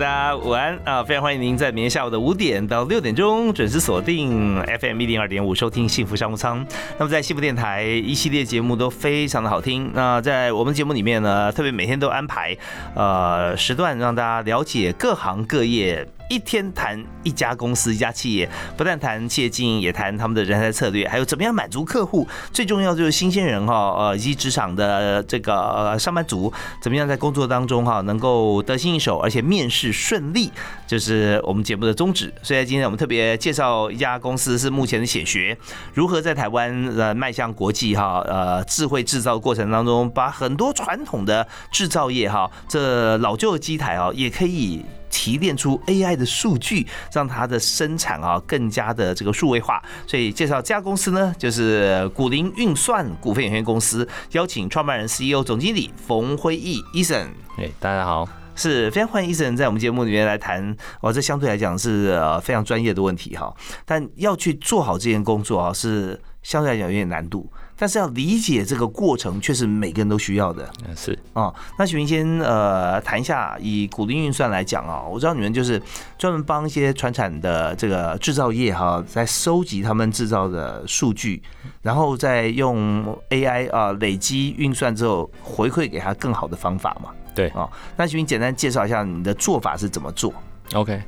[0.00, 1.04] 大家午安啊！
[1.04, 6.66] 非常欢迎您在明天下午的五点到六点钟准时锁定 FM 一零二点五收听幸福商务舱。
[6.98, 9.90] 那么在幸福电台一系列节目都非常的好听。
[9.92, 12.56] 那在我们节目里面呢，特别每天都安排
[12.94, 16.08] 呃时段让大家了解各行各业。
[16.30, 22.26] 一天谈一家公司、一家企业，不但谈企业经营，也谈他们的人才策略，还有怎么样满足客户。
[22.52, 30.52] 最重要就是新鲜人哈，呃，以及职场的这个上班族，怎么样在工作当中哈能够得心应手，而且面试顺利，
[30.86, 32.32] 就是我们节目的宗旨。
[32.44, 35.58] 所以今天我们特别介绍一家公司，是目前的显学，
[35.92, 44.84] 如何在台湾呃迈向国际哈，呃，智慧制造过程当中，把很多传统的制造业哈，这老旧的机台啊，也可以。
[45.10, 49.82] 提炼出 AI 的数据，让它的生产啊更加的这个数位化。
[50.06, 57.26] 所以介绍这家公司呢，就是古灵运算股份有限公司，邀请创办人 CEO 总经理冯辉毅 Eason。
[57.58, 60.74] 哎，大家好，是非常欢迎 Eason 在我们节目里面来谈。
[61.00, 63.52] 哦，这相对来讲是呃非常专业的问题哈，
[63.84, 67.50] 但要去做好这件工作啊，是相对来讲有点难度。
[67.80, 70.70] 但是要理解这个过程，却是每个人都需要的。
[70.86, 71.50] 嗯，是啊。
[71.78, 75.80] 那许明先呃谈一下，以古力运算来讲啊，我知道你们就是
[76.18, 81.42] 专门帮一些传产的这个制造业哈，在收集他们制造的数据，
[81.80, 87.08] 然后再用 AI 啊累积运算之后，回馈给他更好的方法嘛。
[87.34, 87.66] 对啊。
[87.96, 90.30] 那许明简单介绍一下你的做法是怎么做
[90.74, 91.00] ？OK，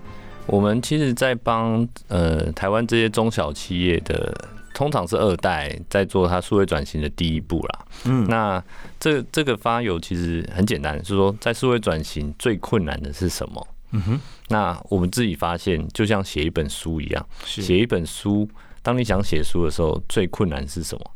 [0.47, 4.49] 我们其实，在帮呃台湾这些中小企业的。
[4.75, 7.87] 通常是二代在做它数位转型的第一步啦。
[8.05, 8.63] 嗯，那
[8.99, 13.67] 这这个发油其实很简单，是说在数位转型最困难的是什么？
[13.93, 18.49] 嗯哼，那我们自己发现，就像写一本书一样，写一本书，
[18.83, 21.11] 当你想写书的时候，最困难是什么？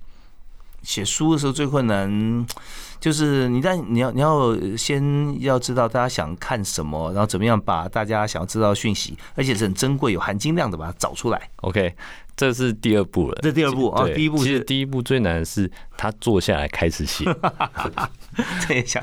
[0.86, 2.46] 写书的时候最困难
[2.98, 11.50] 就是你在你要你要先要知道大家想看什么，然后怎么样把大家想要知道讯息，而且是很珍贵有含金量的把它找出来。
[11.56, 11.94] OK。
[12.36, 17.24] 这是第二步了，这第二步啊，第一步其实第一步最难的是他坐下来开始写。
[18.60, 19.02] 这也想，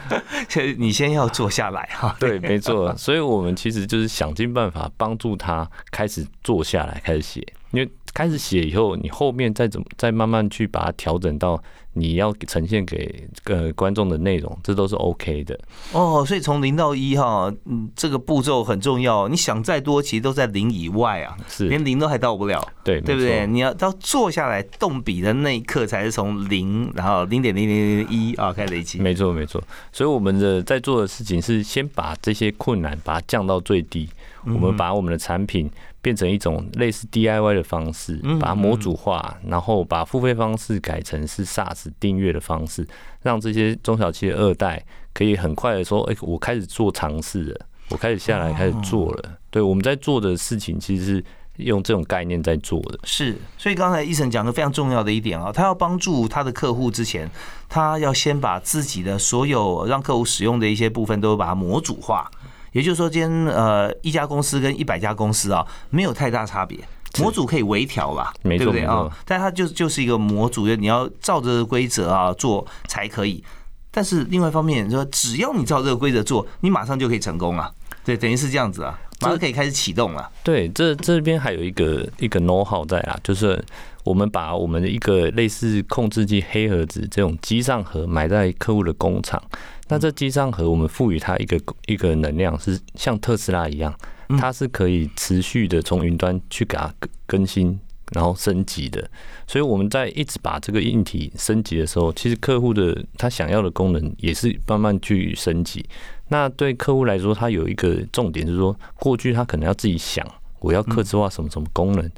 [0.77, 2.15] 你先要坐下来哈。
[2.19, 11.61] 对，没错，所以我们其实就是想尽办法帮助他开始坐下来开始写，因为开始写以后，你后面再怎么再慢慢去把它调整到。
[11.95, 15.55] 你要呈现给呃观众的内容，这都是 OK 的
[15.91, 16.25] 哦。
[16.25, 19.27] 所以从零到一哈，嗯，这个步骤很重要。
[19.27, 23.45] 你想再多，其实都在零以外啊，是连零都还到不了，对对不对？
[23.45, 28.97] 你要到坐下来动笔的那一刻，才是从零，然后零点零零零一啊开始累积。
[28.97, 29.63] 没错没错。
[29.91, 34.09] 所以我们的在做的事情是先把这些困难把它降到最低，
[34.45, 35.69] 我们把我们的产品。
[36.03, 42.85] 变成一种类似 DIY 的方式，把它模组化，然后把付费方式改成是 SaaS 订阅的方式，
[43.21, 51.25] 让这些中小企业二代可以很快的说：“哎，我开始做尝试了，我开始下来开始做了。”对，我们在做的事情其实是
[51.55, 52.99] 用这种概念在做的。
[53.05, 57.29] 是，所以刚才医生讲的非常重要的一点啊，他要帮助他的客户之前，
[57.69, 62.29] 他要先把自己的所有让客户使用的一些部分都把它模组化。
[62.73, 66.77] 也就是说，今天呃，一家公司跟一百家公司啊，没有太大差别，
[67.19, 69.09] 模组可以微调吧，对不对啊？
[69.25, 73.43] 但它就就是一个模组，你要照着规则啊做才可以。
[73.91, 77.71] 但是另外一方面说，只要你照这个规则做，你马上就可以成功啊。
[78.03, 80.27] 对，等于是这样子啊，马上可以开始启动了。
[80.43, 83.63] 对，这这边还有一个一个 know how 在啊，就是
[84.03, 89.41] 我们把我们的一个类似控制器黑盒子这种机上盒埋在客户的工厂。
[89.89, 93.93] 那这机上盒，我们赋予它一个一个能量，是像特斯拉一样，
[94.39, 96.91] 它是可以持续的从云端去给它
[97.25, 97.77] 更新，
[98.13, 99.05] 然后升级的。
[99.45, 105.85] 所以我们在一直把这个硬体升级的时候，其实客户的他想要的功能也是慢慢去升级。
[106.29, 110.25] 那对客户来说，他有一个重点就是说，过去他可能要自己想，
[110.59, 112.09] 我要刻制化什么什么功能，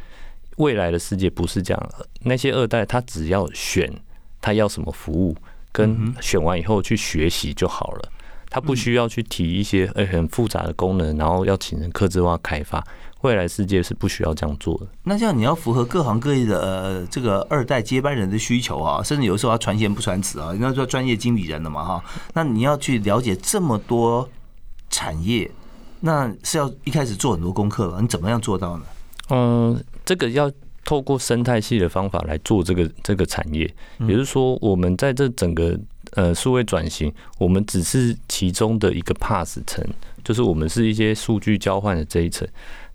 [0.58, 1.90] 未来的世界不是这样。
[2.22, 3.92] 那些二代他只要选
[4.40, 5.36] 他要什么服务。
[5.76, 8.10] 跟选完以后去学习就好了，
[8.50, 12.82] 他不需要去提一些呃很复杂的功能，然后要请人刻字化开发。
[13.22, 14.88] 未来世界是不需要这样做的。
[15.04, 24.30] 那这样你要符合各行各业的呃这个二代接班人的需求啊，甚至有时候要传贤不传子啊，你要做专业经理人了嘛哈，那你要去了解这么多
[24.92, 25.50] 产业，
[26.02, 28.84] 那是要一开始做很多功课了，你怎么样做到呢？
[29.30, 30.52] 嗯，这个要
[30.86, 33.62] 透过生态系的方法来做这个这个产业，
[34.02, 35.78] 也就是说，我们在这整个
[36.12, 39.84] 呃数位转型，我们只是其中的一个 pass 层，
[40.24, 42.48] 就是我们是一些数据交换的这一层，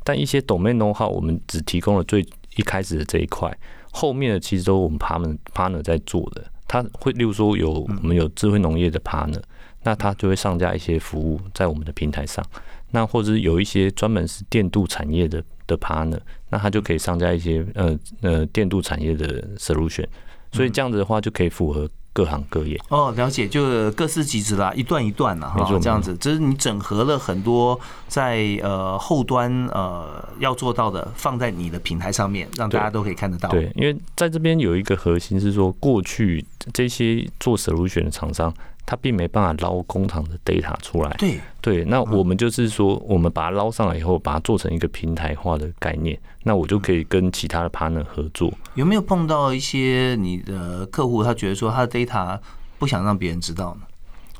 [0.04, 3.52] 但一些 domain know how 我们只提供了最一开始的这一块，
[3.90, 9.42] 后面的其实都我们 partner partner 在做的，他会例如说有我们有智慧农业的 partner，
[9.82, 12.46] 那他就会上架一些服务在我们的平台上，
[12.92, 15.42] 那或者有一些专门是电镀产业的。
[15.70, 16.18] 的 partner，
[16.50, 20.06] 那它就可以上架一些呃呃电镀产业的 solution，
[20.52, 22.78] 所以这样子的话就可以符合各行各业。
[22.88, 33.48] 哦，了解，就各司其职啦，一段一段啦哈，这样子，这是你整合了很多在呃后端呃要做到的，放在你的平台上面，让大家都可以看得到。
[33.48, 38.52] 对，因为在这边有一个核心是说，过去这些做 solution 的厂商。
[38.86, 41.10] 它并没办法捞工厂的 data 出来。
[41.18, 48.52] 对对，那我们就是说，我们把它捞上来以后，把它做成一个平台化的概念，那我就可以跟其他的 partner 合作。
[48.74, 52.38] 有没有碰到一些你的客户，他觉得说他的 data
[52.78, 53.86] 不想让别人知道呢？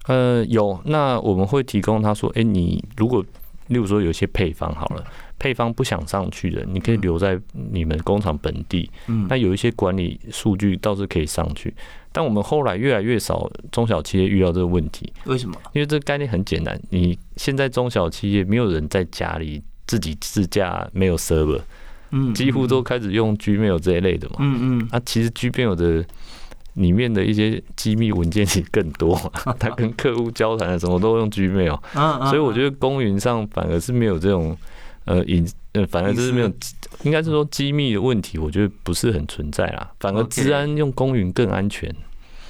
[0.06, 0.80] 呃，有。
[0.84, 3.22] 那我们会提供他说，哎，你如果
[3.66, 5.04] 例如说有些配方好了，
[5.38, 8.90] 配方不想上去的，你可以留在你们工厂本地。
[9.06, 11.72] 嗯，那有一些管理数据倒是可以上去。
[12.12, 15.54] 但我们后来越来越少中小企业遇到这个问题，为什么？
[15.72, 21.60] 因为这个概念很简单，你现在中小企业没有人在家里自己自驾，没有 server，
[22.10, 26.04] 嗯，几乎都开始用 Gmail 这一类的嘛，嗯嗯，啊，其实 Gmail 的
[26.74, 29.16] 里面的一些机密文件其实更多，
[29.58, 34.56] 他跟客户交谈的什么都用 Gmail，嗯所以我觉得公云上反而是没有这种
[35.04, 36.52] 呃隐呃，反正就是没有。
[37.02, 41.90] 应该是说机密的问题，我觉得不是很存在啦，反而治安用公云更安全。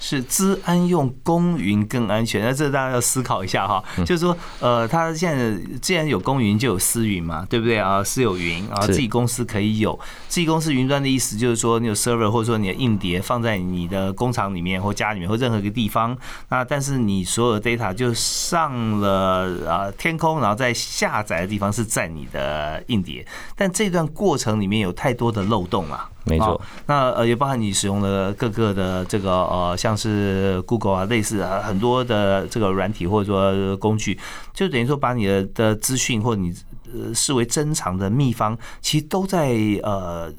[0.01, 3.85] 是资安用公云更安全，那这大家要思考一下哈。
[3.99, 8.03] 就是说，呃，它现在既然有公云，就有私云嘛，对不对啊？
[8.03, 16.17] 私有云啊，自己公司可以有自己公司云端的意思，就是说你有 server 或者说你的硬碟放在你的工厂里面或家里面或任何一个地方，
[16.49, 26.09] 那但是你所有的 data 就上了啊天空，然后在下载的地方是在你的硬碟，但这段过程里面有太多的漏洞啊。
[26.25, 34.19] 没错，那呃也包含你使用了各个的这个呃像是 Google 啊类似啊很多的这个软体或者说工具，
[34.53, 36.55] 就等于说把你的的资讯或你
[36.93, 40.31] 呃视为珍藏的秘方，其实都在呃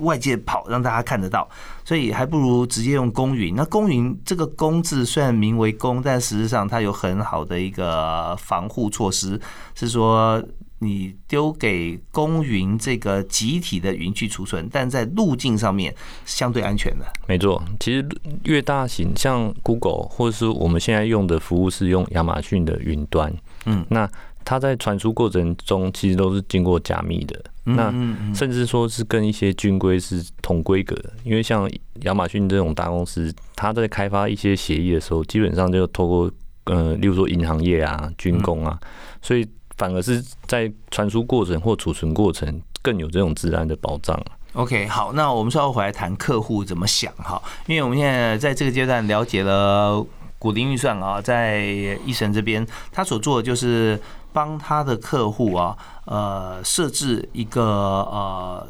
[0.00, 1.48] 外界跑，让大家看得到，
[1.84, 3.54] 所以还不如直接用公云。
[3.54, 9.40] 那公云这个“公”字虽然名为公，但实际上它有很好的一个防护措施，
[9.76, 10.42] 是说。
[10.80, 15.94] 你丢给公云这个集体的云去储存，但在路径上面
[16.26, 17.06] 相对安全的。
[17.26, 18.06] 没错，其实
[18.42, 23.32] 越大型，像 Google 或者是我们现在用的服务是用亚马逊的云端，
[23.64, 24.10] 嗯，那
[24.44, 27.90] 它在传输过程中其实都是经过加密的，那
[28.34, 31.10] 甚至说是跟一些军规是同规格的。
[31.24, 31.70] 因为像
[32.02, 36.30] 亚马逊这种大公司，它在开发一些协议的时候，基本上就透过
[36.64, 38.78] 呃，例如说银行业啊、军工啊，
[39.22, 39.48] 所以。
[39.76, 44.20] 反而是在传输过程或储存过程更有这种自然的保障。
[44.54, 50.04] OK，好，那我们稍后回来谈客户怎么想哈，因为我们现在在这个阶段了解了
[50.38, 51.60] 古林预算啊，在
[52.04, 54.00] 一神这边，他所做的就是
[54.32, 58.66] 帮他的客户啊，呃，设置一个呃。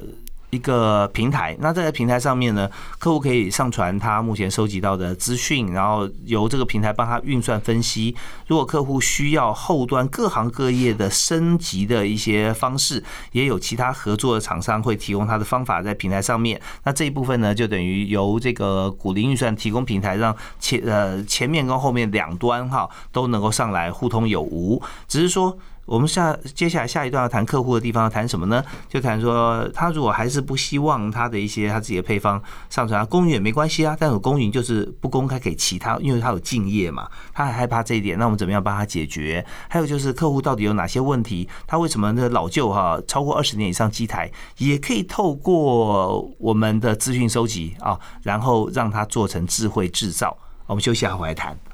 [0.55, 8.15] 一个平台，那在平台上面呢，客户可以上传他目前收集到的资讯，然后由这个平台帮他运算分析。
[8.47, 16.61] 如果客户需要后端各行各业的升级的一些方式，也有其他合作的厂商会提供他的方法在平台上面。
[16.85, 24.81] 那这一部分呢，就等于由这个古林运算提供平台，让前呃前面跟后面两端哈都能够上来互通有无。
[25.09, 25.59] 只是说。
[25.87, 28.65] 我们下接下来下一段要谈客户的地方，要谈什么呢？
[28.89, 38.19] 就谈说他如果还是不希望他的一些他自己的配方上传公允也没关系啊，但是公允就是不公开给其他，因为他有敬业嘛，他还害怕这一点。
[38.19, 39.45] 那我们怎么样帮他解决？
[39.69, 41.49] 还有就是客户到底有哪些问题？
[41.67, 50.37] 他为什么那老旧哈超过二十年以上机台也可以透过我们的资讯收集啊，然后让它做成智慧制造？
[50.67, 51.74] 我们休息一下回来谈。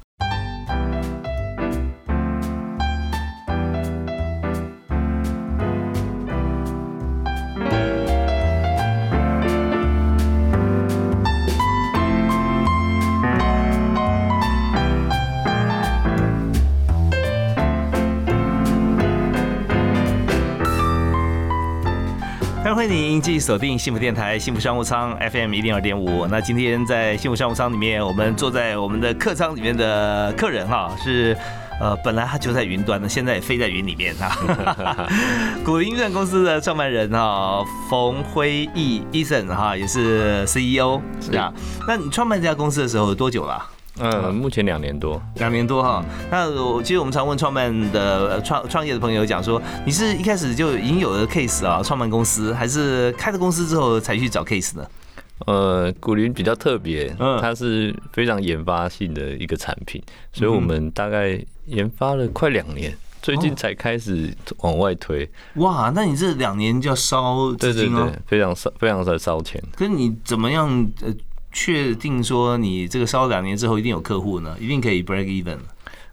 [22.90, 26.26] 您继续锁定幸福电台幸福商务舱 FM 一零二点五。
[26.26, 31.36] 那今天在幸福商务舱里面，我们坐在我们的客舱里面的客人哈是。
[31.80, 35.08] 呃，本来他就在云端呢，现在也飞在云里面啊。
[35.64, 41.50] 古林运算公司的创办人哈，冯辉义 Eason 哈，也是 CEO 是啊。
[41.88, 43.66] 那你创办这家公司的时候多久了？
[44.00, 46.04] 嗯，目前两年多，两年多哈。
[46.30, 54.86] 那我其实我们常问创办的创创业的朋友讲说，你是一开始就已经有了 case 啊，创办公司，还是开了公司之后才去找 case 呢？
[55.46, 60.02] 呃，古林比较特别，它是非常研发性的一个产品，
[60.32, 65.26] 所以我们大概研发了快两年，最近才开始往外推。
[65.54, 69.62] 哇，那你这两年就要烧资金哦，非常烧，非常的烧钱。
[69.74, 70.68] 可是你怎么样
[71.00, 71.08] 呃
[71.52, 74.56] 确定说你这个烧两年之后一定有客户呢？
[74.60, 75.58] 一定可以 break even？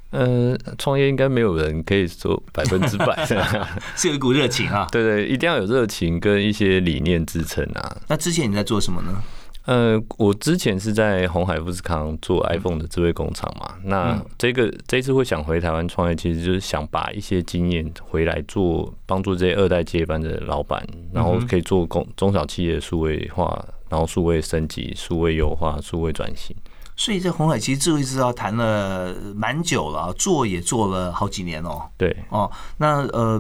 [0.09, 3.25] 呃，创业应该没有人可以说百分之百，
[3.95, 4.87] 是有一股热情啊。
[4.91, 7.97] 对对，一定要有热情跟一些理念支撑啊。
[8.07, 9.21] 那之前你在做什么呢？
[9.65, 13.75] 呃，我之前是在红海富士康做 iPhone 的智慧工厂嘛。
[13.83, 26.55] 那这个这次会想回台湾创业，其实就是想把一些经验回来做，帮助这些二代接班的老板，然后可以做工中小企业数位化，然后数位升级、数位优化、数位转型。
[26.99, 31.83] 所以这红海其实智慧制造谈了蛮久了，做也做了好几年哦。
[31.95, 33.39] 对哦，那呃，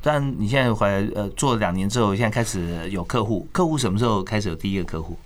[0.00, 5.16] 但你现在回来呃做了两年之后，现在开始有客户，客户什么时候开始有第一个客户？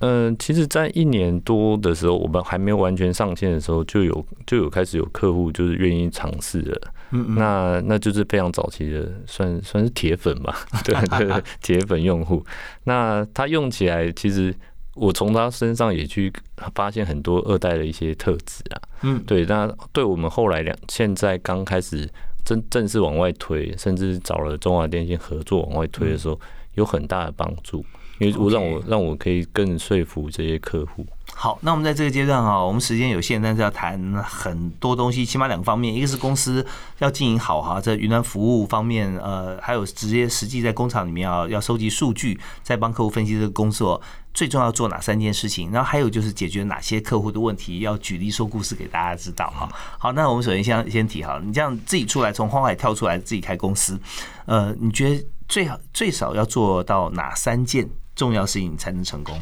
[0.00, 6.92] 嗯，其实，在一年多的时候，我们还没有完全上线的时候，就有就有开始有客户就是愿意尝试了。
[7.10, 10.56] 嗯嗯，那那就是非常早期的，算算是铁粉吧。
[10.84, 12.44] 对对，铁粉用户。
[12.84, 14.54] 那他用起来其实。
[15.00, 16.32] 我从他身上也去
[16.74, 22.10] 发现很多二代的一些特质啊，嗯，对，那对我们后来两现在刚开始
[22.44, 26.40] 正正式往外推，甚至找了中华电信合作往外推的时候，
[26.74, 27.84] 有很大的帮助，
[28.18, 31.06] 因为我让我让我可以更说服这些客户。
[31.34, 36.66] 好，那我们在这个阶段哈，我们时间有限，但是要谈很多东西，起码两个方面，一个是公司
[36.98, 44.00] 要经营好哈，在云端服务方面，呃，还有直接实际在工厂里面啊，要收集数据，再帮客户分析这个工作，
[44.34, 49.68] 最重要做哪三件事情，然后还有就是解决哪些客户的问题，要举例说故事给大家知道哈。
[49.98, 54.00] 好，那我们首先先先提哈，你这样自己出来从荒海跳出来自己开公司，
[54.46, 59.40] 呃，你觉得最好最少要做到哪三件重要事情才能成功？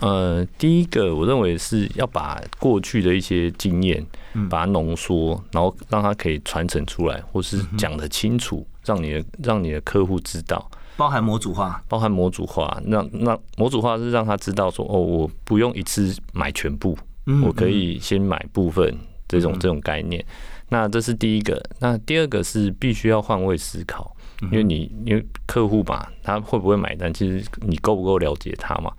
[0.00, 4.04] 呃，第一个我认为是要把过去的一些经验，
[4.48, 16.96] 把它浓缩，然后让它可以传承出来，或是讲得清楚，让你的让你的客户知道，包含模组化，包含模组化，让那模组化是让他知道说，哦，我不用一次买全部，
[17.44, 18.96] 我可以先买部分
[19.28, 20.24] 这种这种概念。
[20.68, 24.16] 那这是第一个，那第二个是必须要换位思考。
[24.42, 27.12] 因为你因为客户嘛，他会不会买单？
[27.12, 28.92] 其实你够不够了解他嘛？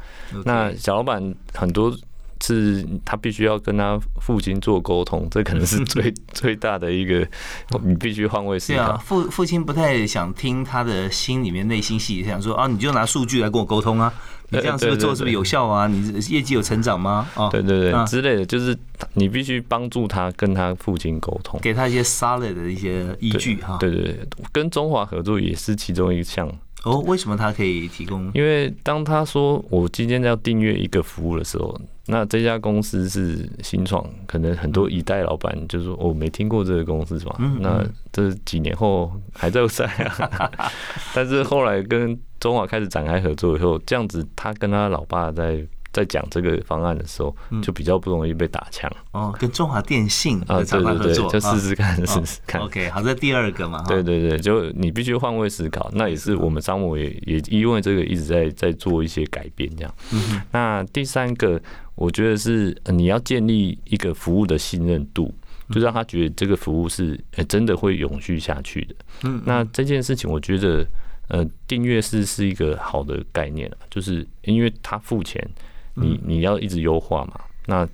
[0.45, 1.95] 那小老板很多
[2.53, 7.27] 是他必须要跟他父亲做沟通，这可能是最 最大的一个，
[7.83, 8.79] 你必须换位思考。
[8.79, 14.13] 对啊父父亲不太想听他的心里面内心戏，想说啊，你就拿数据来跟我沟通啊。
[14.53, 15.87] 你这样是不是做是不是有效啊？
[15.87, 17.25] 你业绩有成长吗？
[17.35, 18.77] 哦，对对对，之类的，就是
[19.13, 23.77] 你必须帮助他跟他父亲沟通，给他一些 solid 的一些依据哈。
[23.79, 26.51] 对对对，跟中华合作也是其中一项。
[26.83, 28.31] 哦，为什么他可以提供？
[28.33, 37.35] 因为当他说我今天要订阅一个服务的时候，那这家公司是新创，可能很多一代老板就说我没听过这个公司是吧？
[37.59, 40.51] 那这几年后还在在啊，
[41.13, 45.65] 但是后来跟中华开始展开合作以后，这样子他跟他老爸在。
[45.93, 49.35] 在讲这个方案的时候，就比较不容易被打枪哦。
[49.37, 52.61] 跟中华电信啊，对对对，就试试看，试试看。
[52.61, 53.83] OK，好，这第二个嘛。
[53.87, 59.93] 对对对，就你必须换位思考，那也是我们商务也也因为这个一直在在做一些改变这样。
[60.51, 61.61] 那第三个，
[61.95, 65.33] 我觉得是你要建立一个服务的信任度，
[65.71, 67.19] 就让他觉得这个服务是
[67.49, 68.95] 真的会永续下去的。
[69.23, 70.85] 嗯，那这件事情，我觉得
[71.27, 75.45] 呃，订阅式是一个好的概念啊就是因为他付钱。
[75.95, 77.87] 你你要一直优化嘛，那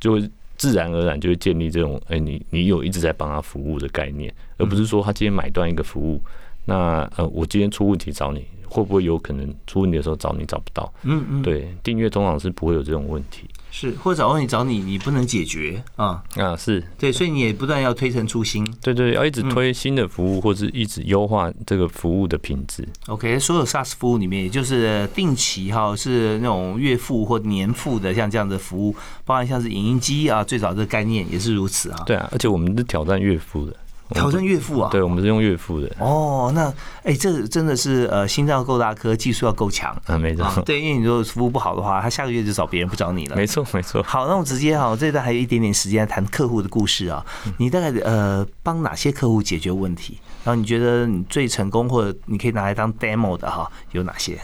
[0.00, 6.20] 就会自然而然就会建立这种，哎，你你有一直在帮他服务的概念，而不是说他今天买断一个服务，
[6.64, 10.92] 那呃，我今天出问题找你，会不会有可能出问题的时候找你找不到？
[11.02, 13.48] 嗯嗯，对，订阅通常是不会有这种问题。
[13.76, 22.86] 是，或者找问题找你，你不能解决啊啊，是对，所以你也不断要推陈出新，对对，要一直推新的服务，或者一直优化这个服务的品质。
[23.08, 31.98] OK，所有 SaaS 服务里面，也就是定期哈，是那种月付或年付的，像这样的服务，包含像是影音机啊，最早这个概念也是如此啊。
[32.06, 33.74] 对啊，而且我们是挑战月付的。
[34.10, 34.90] 挑战岳父啊？
[34.90, 35.90] 对，我们是用岳父的。
[35.98, 40.62] 哦，那哎，这真的是呃，心脏够大颗，技术要够强嗯，没错。
[40.62, 43.36] 对，因为你如果服务不好的话，他下个月就找别人不找你了。
[43.36, 44.02] 没错，没错。
[44.02, 47.24] 好，那我直接哈，这段还有一点点时间谈客户的故事啊。
[47.58, 50.18] 你大概呃帮哪些客户解决问题？
[50.44, 54.38] 然后你觉得你最成功或者你可以拿来当 demo 的哈有哪些？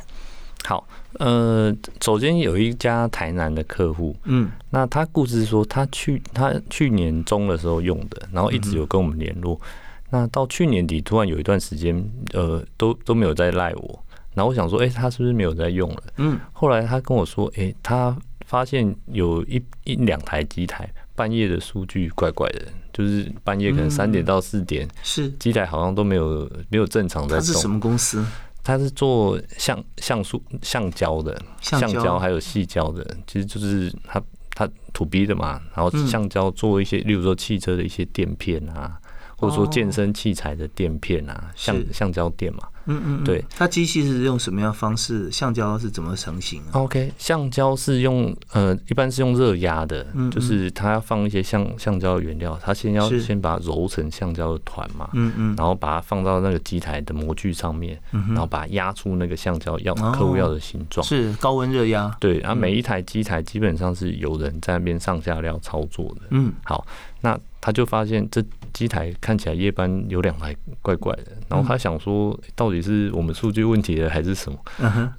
[0.64, 0.86] 好，
[1.20, 9.60] 呃，首先有一家台南的客户，嗯，那他故事说他去他去年中的时候用的，然后一直有跟我们联络，
[10.08, 16.02] 那到去年底突然有一段时间，呃，都都没有再赖我，然后我想说，哎，他是不是没有在用了？
[16.16, 22.62] 嗯，后来他跟我说，哎，他发现有一一两台机台半夜的数据怪怪的，
[22.94, 27.44] 就是半夜可能三点到四点，是机台好像都没有没有正常在动。
[27.44, 28.24] 是什么公司？
[28.62, 32.18] 它是做橡橡树橡胶的，橡胶？
[32.18, 34.22] 还有细胶的，其实就是它
[34.54, 39.00] 它土逼的嘛，然后橡胶做一些，例如说汽车的一些垫片啊，
[39.40, 42.60] 或者说健身器材的垫片啊，橡橡胶垫嘛。
[42.86, 45.30] 嗯嗯，对，它机器是用什么样方式？
[45.30, 62.10] 橡胶是怎么成型？OK，橡胶是用呃，一般是用热压的，就是它要放一些橡橡胶原料，它先要先把它揉成橡胶的团嘛，嗯嗯，然后把它放到那个机台的模具上面，然后把它压出那个橡胶要客户要的形状，是高温热压。
[62.18, 66.22] 对，然后每一台机台基本上是有人在那边上下料操作的。
[66.30, 66.84] 嗯，好，
[67.20, 72.80] 那他就发现这机台看起来夜班有两台怪怪的，然后他想说到底。
[72.80, 74.58] 是我们数据问题了还是什么？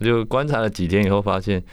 [0.01, 1.63] 就观察了几天以后，发现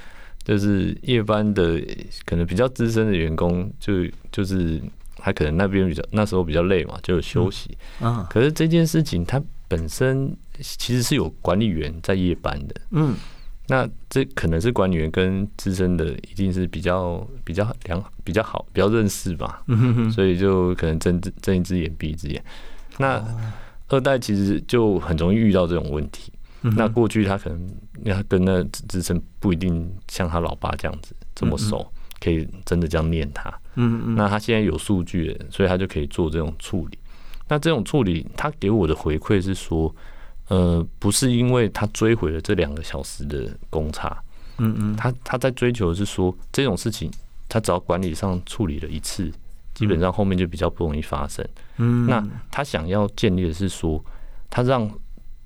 [0.45, 1.83] 就是夜班的
[2.27, 4.79] 可能比较资深的员工，就就是
[5.17, 7.75] 他可能那边比较那时候比较累嘛，就有休息。
[8.03, 12.75] 嗯，可是这件事情它本身其实是有管理员在夜班的。
[12.91, 13.15] 嗯，
[13.69, 19.63] 那这可能是管理员跟资深的一定是比较比较良比较好比较认识吧。
[19.67, 22.43] 嗯哼，所以就可能睁睁一只眼闭一只眼。
[22.97, 23.23] 那
[23.89, 26.33] 二代其实就很容易遇到这种问题。
[26.63, 27.69] 那过去他可能
[28.05, 31.87] 他跟那资深不一定像他老爸这样子这么熟，
[32.21, 33.49] 可以真的这样念他。
[33.77, 34.15] 嗯嗯。
[34.17, 36.99] 那他现在有数据，所以他就可以做这种处理。
[37.49, 39.95] 那这种处理，他给我的回馈是说，
[40.49, 44.17] 呃，不是因为他追回了这两个小时的公差。
[44.58, 44.97] 嗯嗯。
[44.97, 47.11] 他他在追求的是说，这种事情
[47.49, 49.32] 他只要管理上处理了一次。
[49.75, 51.47] 基本上后面就比较不容易发生。
[51.76, 54.04] 嗯，那他想要建立的是说，
[54.50, 54.91] 他让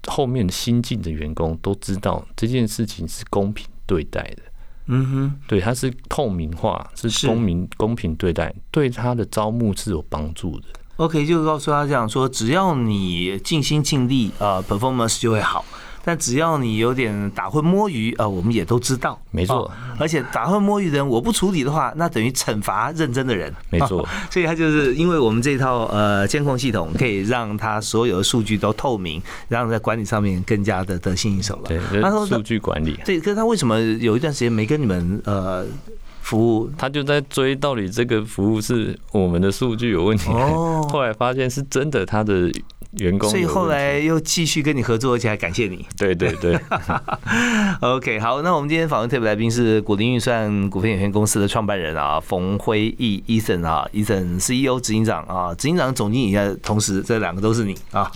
[0.06, 4.42] 后面新进的员工都知道这件事情是公平对待的。
[4.86, 10.66] 嗯哼，对，他是透明化，是公民公平对待，对他的招募是有帮助的。
[11.02, 15.64] OK，就告诉他这样说，只要你尽心尽力，呃，performance 就会好。
[16.04, 19.68] 但只要你有点打混摸鱼啊，我们也都知道，没错。
[19.98, 24.08] 而且打混摸鱼的人，我不处理的话，那等于惩罚认真的人，没错。
[24.30, 31.68] 所以他就是因为我们这套呃监控系统，可以让他所有的数据都透明，让在管理上面更加的得心应手了。
[31.68, 32.98] 对，他说数据管理。
[33.04, 35.64] 对，可是他为什么有一段时间没跟你们呃
[36.22, 36.70] 服务？
[36.78, 40.30] 他就在追到底这个服务是我们的数据有问题，
[40.88, 42.50] 后来发现是真的，他的。
[42.98, 45.86] 员工，所以后来又继续跟你合作，而且还感谢你。
[45.96, 46.60] 对对对，
[47.80, 58.12] OK，好，那我们今天访问特别来宾是古林运算股份有限公司的创办人啊，冯辉义 Ethan 啊，Ethan CEO 执行长啊，执行长总经理啊，同时这两个都是你啊。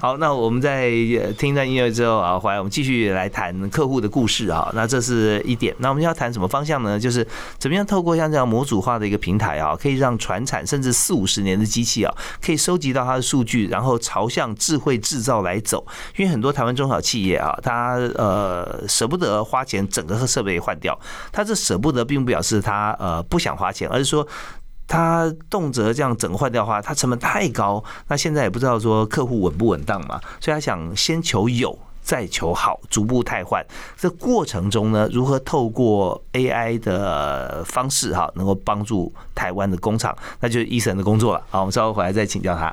[0.00, 0.90] 好，那我们在
[1.38, 4.68] 听一段音乐之后啊，回来我们继续来谈客户的故事啊。
[4.74, 6.98] 那这是一点，那我们要谈什么方向呢？
[6.98, 7.24] 就是
[7.58, 20.98] 怎么样透过像这样模组化的一个平台啊，可以让船产甚至四五十年的机器啊，可以收集到它的数据，然后朝向智慧制造来走，因为很多台湾中小企业啊，他呃舍不得花钱整个设备换掉，
[21.32, 24.26] 他这舍不得并不表示他呃不想花钱，而是说
[24.88, 31.76] 他动辄这样整个换掉的话，他成本太高，那现在也不知道说客户稳不稳当嘛，所以他想先求有
[32.06, 33.66] 再求好，逐步汰换。
[33.96, 41.42] 这过程中呢，如何透过 AI 的方式哈，能够帮助台湾的工厂，那就是医生的工作了。
[41.50, 42.72] 好，我们稍后回来再请教他。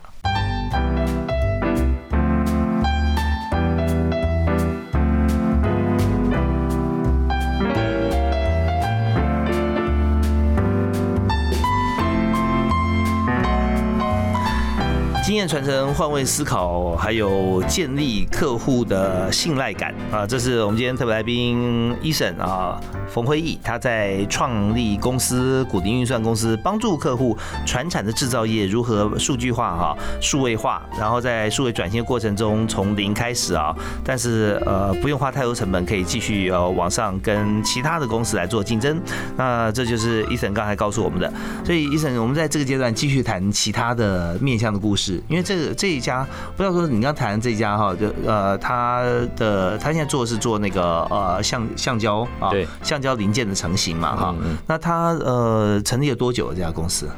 [15.34, 39.02] 经验传承、换位思考，还有建立客户的信赖感啊，这是我们今天特别来宾医生啊，冯辉义，他在创立公司古丁运算公司，帮助客户传产的制造业如何数据化哈、数位化，然后在数位转型的过程中从零开始啊，但是呃不用花太多成本，可以继续呃往上跟其他的公司来做竞争。
[39.36, 41.34] 那这就是伊森刚才告诉我们的。
[41.66, 45.20] 所以伊森，我们在这个阶段继续谈其他的面向的故事。
[45.28, 49.04] 因为这个这一家，不知道说你刚谈的这一家哈，就呃，他
[49.36, 52.68] 的他现在做的是做那个呃橡橡胶啊，对。
[52.82, 54.36] 橡胶零件的成型嘛哈。
[54.40, 54.58] 嗯嗯。
[54.68, 57.10] 那他呃成立了多久了这家公司？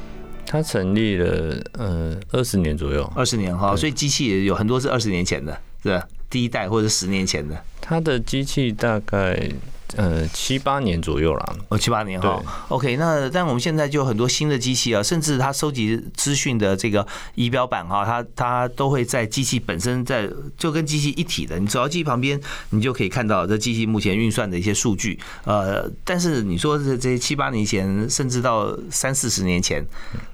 [0.48, 9.50] 它成立了呃二十年左右，二十年哈，所以机器也有很多是二十年前的，是第一代或者十年前的，它的机器大概
[9.96, 11.56] 呃七八年左右啦。
[11.70, 12.42] 哦，七八年哈。
[12.70, 17.06] OK，那但我们现在就很多新的机器啊，甚至它收集资讯的这个
[17.36, 25.20] 仪表板哈，它它都会在机器本身在就跟机器一体的，你走到机器旁边，你就可以看到这机器目前运算的一些数据。
[25.44, 29.86] 呃，但是你说这这些七八年前，甚至到三四十年前，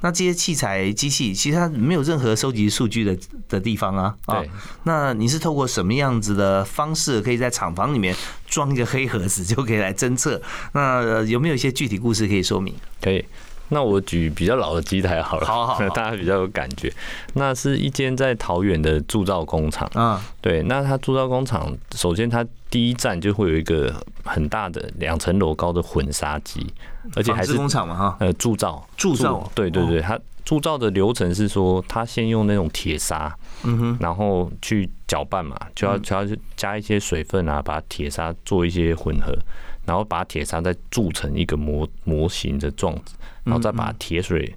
[0.02, 4.16] 那这些器材机器其实它没有任何收集数据的的地方啊。
[4.26, 4.50] 啊对，
[4.84, 8.16] 那你是透过什么样子的方式，可以在厂房里面
[8.52, 10.40] 装一个黑盒子，就可以来侦测？
[10.74, 12.72] 那呃有没有一些具体故事可以说明？
[13.02, 13.26] 可以。
[13.74, 16.92] 那我举比较老的机台好了，好好好 大家比较有感觉。
[17.36, 26.68] 那是一间在桃园的铸造工厂，嗯，对，那它铸造工厂，首先它第一站就会有一个很大的两层楼高的混砂机，
[27.16, 39.38] 而且还是工厂嘛哈，呃铸造铸造哦对对对，它铸造的流程是说，它先用那种铁砂，嗯哼，然后去搅拌嘛，就要就要加一些水分啊，把铁砂做一些混合，
[39.86, 44.54] 然后把铁砂再铸成一个模模型的状子，然后再把铁水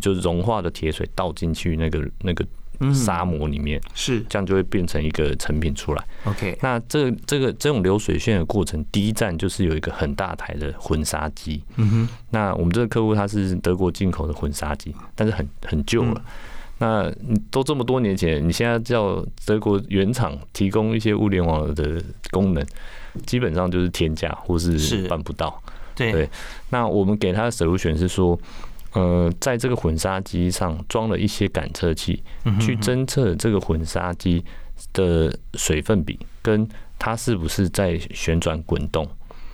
[0.00, 2.44] 就是融化的铁水倒进去那个那个
[2.92, 4.20] 砂模里面，是。
[4.28, 6.04] 这样就会变成一个成品出来。
[6.24, 11.62] OK，那这这个这种流水线的过程，第一站就是有一个很大台的混砂机。
[11.76, 16.22] 嗯哼，那我们这个客户他是德国进口的混砂机，但是很很旧了。
[16.78, 22.62] 那你都这么多年前，你现在叫德国原厂提供一些物联网的功能，
[23.24, 25.08] 基本上就是天价或是是。
[25.08, 25.62] 办不到。
[25.94, 26.12] 对。
[26.12, 26.28] 对。
[26.70, 28.38] 那我们给他的 solution 是说，
[28.92, 32.22] 呃，在这个混砂机上装了一些感测器，
[32.60, 34.44] 去侦测这个混砂机
[34.92, 39.08] 的水分比跟它是不是在旋转滚动。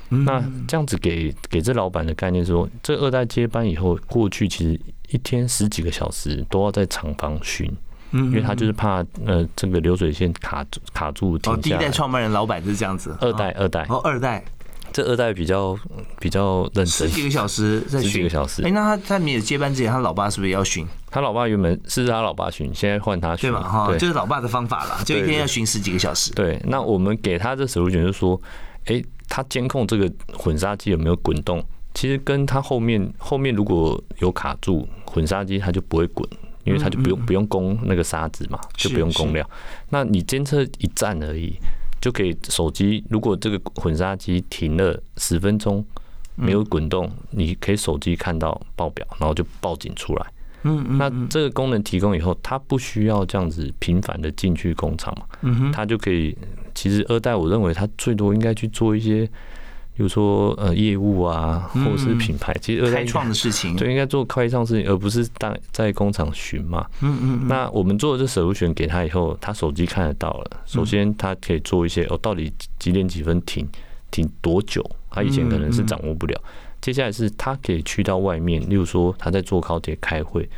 [0.08, 4.80] 那这样子给给这老板的概念说，这二代接班以后，过去其实
[5.12, 7.70] 一天十几个小时都要在厂房巡，
[8.10, 11.72] 嗯因为他就是怕呃这个流水线卡住卡住哦，第一。
[11.74, 14.42] 代创办人老板是这样子，二代二代，哦，二代
[14.92, 15.78] 这二代比较
[16.18, 18.70] 比较认真，十几个小时在十几个小时哎，。
[18.70, 20.86] 那他在没有接班之前，他老爸是不是也要巡？
[21.10, 23.62] 他老爸原本是他老爸巡，现在换他巡，对吧？
[23.62, 26.32] 哈，对就是老爸的方法啦，就一天要巡十几个小时。
[26.32, 28.40] 对，那我们给他这 solution 就是说，
[28.86, 31.64] 哎、他监控这个混砂机有没有滚动，
[31.94, 36.28] 其实跟它后面后面如果有卡住，混砂机它就不会滚，
[36.64, 39.48] 因为它就不用不用供那个沙子嘛，就不用供料。
[39.90, 41.54] 那你监测一站而已，
[42.00, 45.84] 就可以手机如果这个混砂机停了十分钟
[46.34, 50.26] 没有滚动，你可以手机看到报表，然后就报警出来。
[50.64, 56.36] 嗯嗯，那这个功能提供以后，它不需要这样子频繁的进去工厂嘛，嗯哼，它就可以。
[56.74, 59.28] 其实二代我认为它最多应该去做一些，
[60.02, 62.52] 比如说呃业务啊，或者是品牌。
[62.60, 63.76] 其实开创的事情。
[63.76, 66.84] 对应该做开创事情，而不是在在工厂巡嘛。
[67.02, 70.50] 嗯嗯那我们做的这手入选给他以后，他手机看得到了。
[70.66, 73.64] 首先，他可以做一些哦，到底几点几分停，
[74.10, 74.84] 停多久？
[75.08, 76.36] 他以前可能是掌握不了。
[76.80, 80.50] 接下来是他可以去到外面，例如说他在坐高铁开会，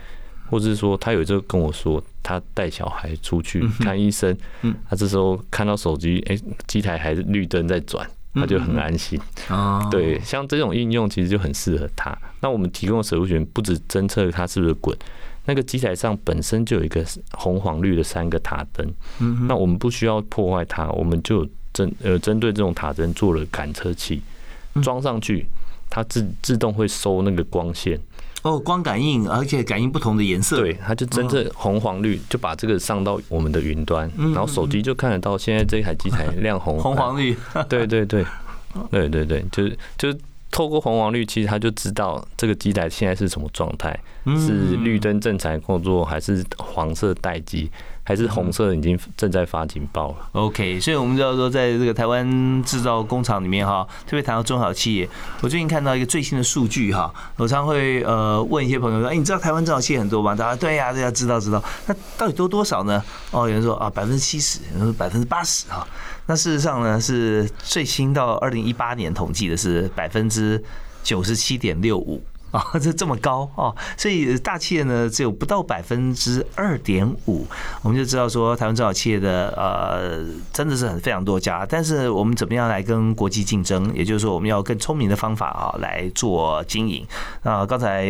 [0.48, 9.20] 或者是说他有一次跟我说，他带小孩出去看医生，嗯他这时候看到手机，哎，机台还是绿灯在转，他就很安心。
[9.48, 12.16] 哦，对，像这种应用其实就很适合他。
[12.40, 14.96] 那我们提供的手入选不止侦测它是不是滚，
[15.46, 18.86] 那个机台上本身就有一个红黄绿的三个塔灯，
[19.20, 24.20] 嗯那我们不需要破坏它，我们就针呃针对这种塔灯做了感测器，
[24.82, 25.46] 装上去，
[25.88, 27.98] 它自自动会收那个光线，
[28.44, 30.60] 哦，光感应，而且感应不同的颜色。
[30.60, 36.78] 对，，它就真正红黄绿，就把这个上到我们的云端，然后手机就看得到现在这台机台亮红。
[36.78, 37.34] 红黄绿。
[37.70, 38.22] 对 对对，
[38.90, 40.18] 对对对，就是就是
[40.50, 43.98] 透过红黄绿，其实它就知道这个机台现在是什么状态，
[44.36, 47.70] 是绿灯正常工作，还是黄色待机，
[48.04, 50.16] 还是红色已经正在发警报了。
[50.32, 55.08] OK，所以我们知道说，在这个台湾制造工厂里面哈，特别谈到中小企业，
[55.40, 60.34] 我最近看到一个最新的数据哈，我常会呃问一些朋友说，哎，你知道台湾中小企业很多吗？
[60.34, 61.64] 大家对呀、对呀、知道知道。
[61.86, 63.02] 那到底多多少呢？
[63.30, 65.86] 哦，有人说啊，百分之七十，有人说百分之八十哈。
[66.26, 70.62] 那事实上呢，是最新到二零一八年统计的是百分之
[71.02, 72.22] 九十七点六五。
[72.54, 77.44] 啊， 这这么高哦，所以大企业呢只有不到百分之二点五，
[77.82, 83.92] 我们就知道说台湾中小企业的呃真的是很非常多家，但是我们怎么样来跟国际竞争？
[83.92, 87.04] 也就是说，我们要更聪明的方法啊来做经营。
[87.42, 88.06] 那刚才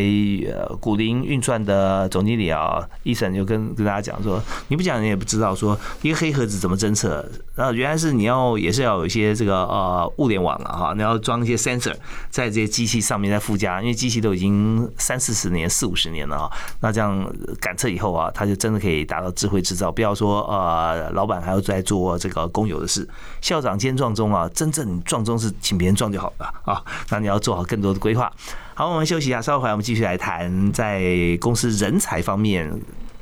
[0.47, 7.25] 呃古林运算的总经理啊，伊森就跟跟大家讲说，你不讲你也不知道说一个黑盒子怎么侦测，
[7.57, 11.95] 那原来是你要也是要有一些这个呃物联网啊哈，你要装一些 sensor
[12.29, 17.25] 在这些机器上面再附加，因为机器都已经三四十年、四五十年了啊，那这样
[17.61, 19.91] 赶车以后啊，他就真的可以达到智慧制造。
[19.91, 23.09] 不要说呃老板还要在做这个公有的事，
[23.41, 28.31] 校长兼撞钟啊，真正撞钟是请别人撞就好了啊，那你要做好更多的规划。
[28.75, 32.69] 好，我们休息一下，稍后回来我们继续来谈在公司人才方面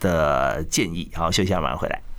[0.01, 1.11] 的建议。
[1.15, 2.12] 好，休息一下，马上回来。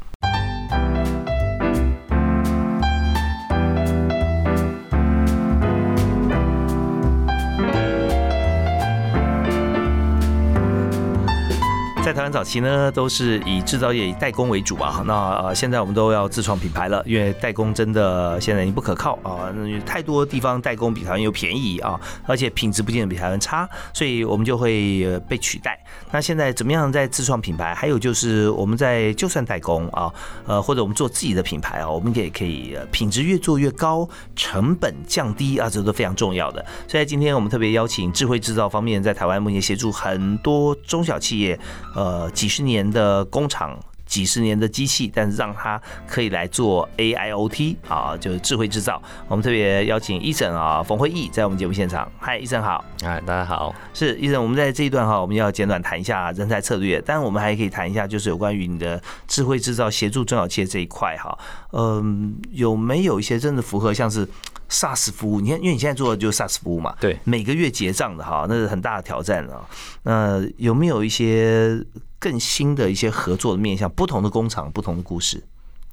[12.03, 15.01] 在台湾早期呢，都是以制造业以代工为主啊。
[15.07, 19.47] 那呃，现在我们都要自创品牌了，因为代工真的现在已经不可靠啊。
[19.85, 25.81] 太多地方代工比台湾又便宜啊，而且品质不见得比台湾差，所以我们就会被取代。
[26.11, 27.73] 那现在怎么样在自创品牌？
[27.73, 30.11] 还有就是我们在就算代工啊，
[30.45, 36.65] 呃，或者我们做自己的品牌啊，我们也可以品质越做越高，成本降低啊，这都非常重要的。
[36.85, 41.57] 所以今天我们特别邀请智慧制造方面在台湾目前协助很多中小企业。
[41.93, 49.01] 呃，几十年的工厂，几十年的机器，但是让它可以来做 AIoT 啊，就是智慧制造。
[49.27, 52.12] 我们特别邀请医生啊，冯慧义在我们节目现场。
[52.19, 52.84] 嗨，医生好。
[53.01, 53.73] 嗨，大家好。
[53.93, 61.38] 是医生，我们在这一段哈，我们要简短谈一下人才策略，但我们还可以谈一下，就是有关于你的智慧制造协助中小企业这一块哈。
[61.71, 64.27] 嗯，有没有一些真的符合像是
[64.69, 69.67] ？SaaS 服务，你看，因为你现在做的就是 SaaS 服务嘛，对，每个月结账的哈，那是很大的挑战啊。
[70.04, 71.80] 那有没有一些
[72.19, 73.89] 更新的一些合作的面向？
[73.91, 75.43] 不同的工厂，不同的故事。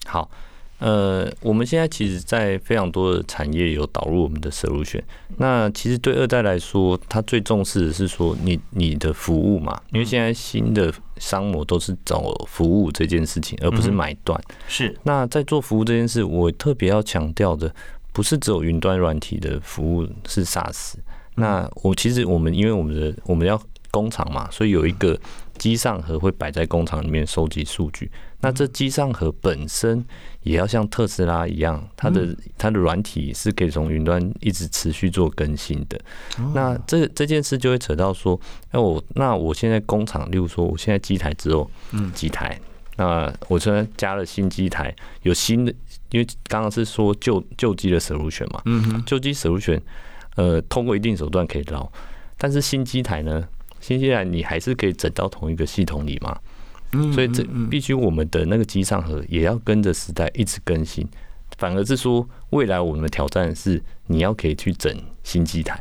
[0.07, 0.31] 好，
[0.79, 5.03] 呃，我们现在其实，在非常多的产业有导入我们的 solution。
[5.37, 14.41] 那其实对二代来说，他最重视的是说，你你的服务嘛，因为现在新的商模都是找服务这件事情，而不是买断。
[14.69, 14.99] 是。
[15.03, 17.75] 那在做服务这件事，我特别要强调的。
[18.13, 20.95] 不是只有云端软体的服务是 SaaS，
[21.37, 25.19] 那我其实我们因为我们的我们要工厂嘛，所以有一个
[25.59, 28.11] 机上盒会摆在工厂里面收集数据。
[28.43, 30.03] 那这机上盒本身
[30.43, 36.01] 也要像特斯拉一样，它的它的软体是可以从云端一直持续做更新的。
[36.55, 41.71] 那这这件事就会扯到说，哎我那我现在工厂，例如说我现在机台只有
[42.15, 42.59] 几台，
[42.97, 45.75] 那我现在加了新机台，有新的。
[46.11, 48.63] 因为刚刚是说旧旧机的 solution 嘛，
[49.07, 49.81] 旧机 solution，
[50.37, 51.91] 呃，通过一定手段可以捞，
[52.37, 53.47] 但是新机台呢，
[53.81, 56.39] 新机台你还是可以整到同一个系统里嘛，
[57.13, 61.07] 所以这必须我们的那个机上盒也要跟着时代一直更新，
[61.59, 65.81] 反而是说未来我们的挑战是你要可以去整新机台。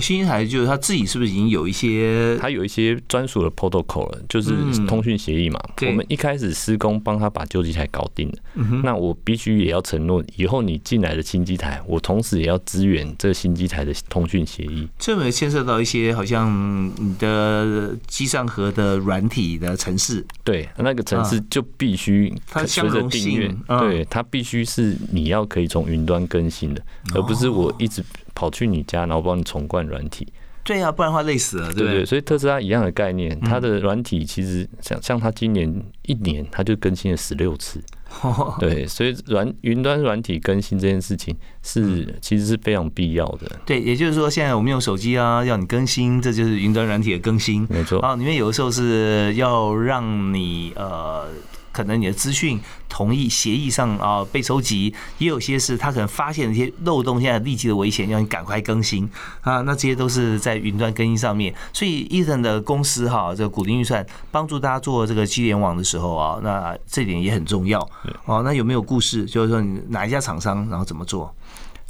[0.00, 2.36] 新机台就是他自己是不是已经有一些？
[2.38, 4.52] 他有一些专属的 protocol 了，就是
[4.86, 5.58] 通讯协议嘛。
[5.82, 8.34] 我们一开始施工帮他把旧机台搞定了，
[8.82, 14.86] 那我必须也要承诺，以后你进来的新机台，我同时也要支援这个新机台的通讯协议。
[14.98, 20.24] 这没牵涉到一些好像你的机上盒的软体的城市？
[20.44, 26.82] 对，那个城市就必须它随着订阅，对，它必须是你要可以从云端更新的，
[27.14, 28.04] 而不是我一直。
[28.36, 30.28] 跑去你家，然后帮你重灌软体。
[30.62, 32.04] 对呀，不然的话累死了，对不对？
[32.04, 35.72] 所以特斯拉一样的概念，它的软体其实像像它今年
[36.02, 37.80] 一年，它就更新了十六次。
[38.58, 43.50] 对，所以软云端软体更新这件事情是其实是非常必要的。
[43.64, 47.64] 对，也就是说，现在我们用手机啊，要你更新，这就是云端软体的更新。
[47.70, 51.28] 没错啊，里面有的时候是要让你呃。
[51.76, 52.58] 可能你的资讯
[52.88, 59.06] 同意协议上啊被收集，也有些是他可能发现一些漏洞，现在立即的危险，要你赶快更新
[59.42, 59.60] 啊。
[59.60, 61.54] 那这些都是在云端更新上面。
[61.74, 67.78] 所以伊森的公司哈，这个股定预算帮助大家做这个机联网的时候啊，那这点也很重要。
[68.24, 69.26] 哦，那有没有故事？
[69.26, 71.34] 就是说你哪一家厂商，然后怎么做？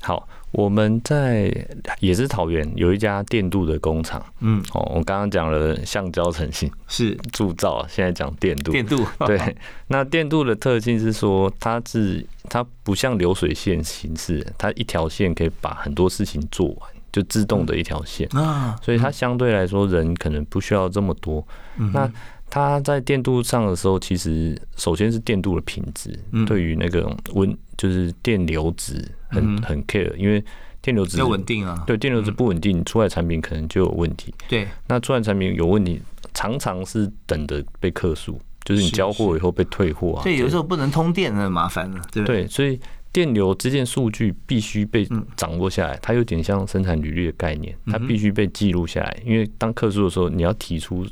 [0.01, 0.27] 好。
[0.57, 1.53] 我们在
[2.01, 7.15] 也是桃园有一家电镀的工厂，嗯，哦，我刚刚讲了橡胶成型是。
[7.31, 9.05] 铸造，现在讲电镀，电镀。
[9.27, 9.39] 对，
[9.89, 18.27] 那电镀的特性是说它是它不像流水线形式，它一条线可以把很多事情做完，就自动的一条线。
[18.35, 21.47] 啊，所以它相对来说人可能不需要这么多，
[21.93, 22.11] 那。
[22.49, 30.43] 它在电镀上的时候，其实首先是电镀的品质，对于那个温就是电流值很很 care，因为
[30.81, 31.83] 电流值要稳定啊。
[31.87, 34.33] 对，电流值不稳定，出来产品可能就有问题。
[34.49, 36.01] 对，那出来产品有问题，
[36.33, 40.23] 常常是等着被客诉，就是你交货以后被退货啊。
[40.23, 42.43] 对，有时候不能通电，那很麻烦了，对不对？
[42.45, 42.81] 对，所以
[43.17, 49.17] 电流这件数据必须被嗯掌握下来，它有点像生产履历的概念，它必须被记录下来。
[49.25, 51.03] 因为当客诉的时候，你要提出，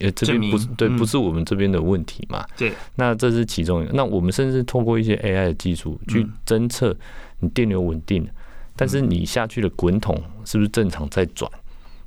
[0.00, 2.44] 呃，这边不是对，嗯不是我们这边的问题嘛？
[2.56, 3.92] 对，那这是其中一个。
[3.92, 6.96] 那我们甚至通过一些 AI 的技术去嗯侦测
[7.38, 8.26] 你电流稳定，
[8.74, 11.48] 但是你下去的滚筒是不是正常在转？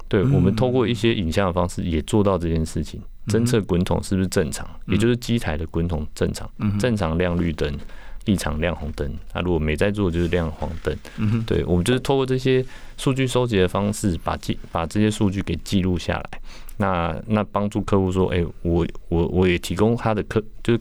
[0.10, 7.74] 对，嗯我们通过一些影像的方式也做到这件事情，侦测滚筒是不是正常，也就是机台的滚筒正常，正常亮绿灯，
[8.26, 9.10] 异常亮红灯。
[9.34, 10.96] 那如果没在做，就是亮黄灯。
[11.18, 12.64] 嗯哼，对，我们就是透过这些
[12.98, 16.42] 数据收集的方式，把记把这些数据给记录下来。
[16.78, 20.80] 那那帮助客户说，哎、我我我也提供他的客，就是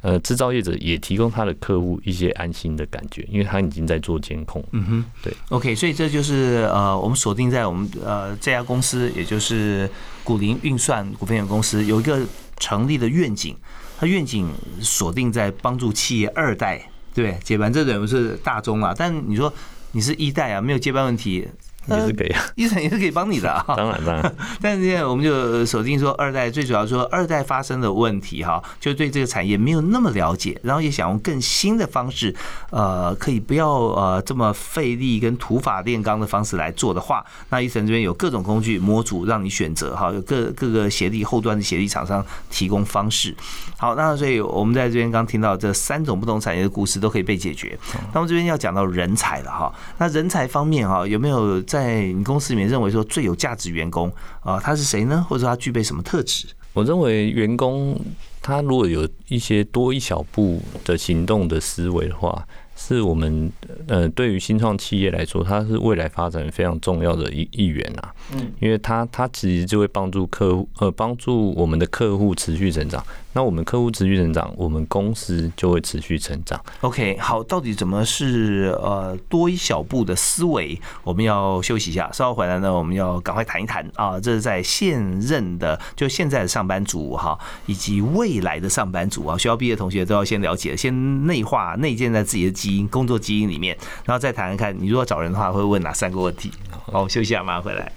[0.00, 4.64] 呃制造业者也提供他的客户一些安心的感觉，因为他已经在做监控。
[4.70, 9.90] 嗯哼，对，OK，所以这就是呃，我们锁定在我们呃这家公司，也就是
[10.24, 12.24] 古林运算股份有限公司有一个
[12.58, 13.54] 成立的愿景，
[13.98, 14.48] 他愿景
[14.80, 17.36] 锁定在帮助企业二代，对？
[17.42, 19.52] 接班，这等于是大宗啊，但你说
[19.90, 21.48] 你是一代啊，没有接班问题。
[21.88, 32.34] 也是可以啊，一层也是可以帮你的啊，当 然当然， 但是现在我们就锁定说二代，最主要说二代发生的问题哈，就对这个产业没有那么了解，然后也想用更新的方式，
[32.70, 43.34] 呃，可以不要呃这么费力跟土法炼钢的方式来做的话，那医生这边有各种工具模组让你选择哈，有各各个协力后端的协力厂商提供方式。
[43.76, 47.78] 好，那所以我们在这边刚听到这三种不同产业的故事都可以被解决。
[48.12, 54.58] 那么这边要讲到人才了哈，那人才方面哈，有没有在你公司里面认为说最有价值员工啊？
[54.60, 55.24] 他是谁呢？
[55.28, 56.46] 或者说他具备什么特质？
[56.72, 57.98] 我认为员工
[58.40, 63.50] 他如果有一些多一小步的行动的思维的话，是我们
[63.88, 68.14] 呃对于新创企业来说，它是未来发展非常重要的一一员啊。
[68.32, 73.04] 嗯，因为他他其实就会帮助客户呃帮助我们的客户持续成长。
[73.34, 76.58] 那我们客户持续成长，我们公司就会持续成长。
[76.80, 80.80] OK，好，到底怎么是呃多一小步的思维？
[81.04, 96.50] 我们要休息一下，稍后回来呢，我们要赶快谈一谈啊，这是在现任的就现在的上班族哈，以及未来的上班族啊，学校毕业同学都要先了解，先内化内建在自己的基因、工作基因里面，然后再谈谈看，你如果找人的话，会问哪三个问题？
[96.90, 97.92] 好，休息一下，马上回来。